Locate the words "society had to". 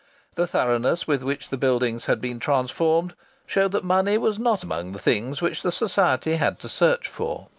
5.71-6.69